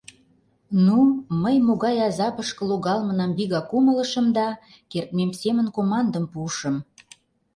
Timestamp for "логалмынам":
2.69-3.31